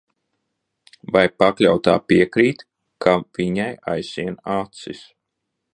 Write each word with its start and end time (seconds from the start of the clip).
Vai 1.17 1.21
pakļautā 1.43 1.93
piekrīt, 2.13 2.65
ka 3.07 3.15
viņai 3.41 3.71
aizsien 3.97 4.41
acis? 4.57 5.07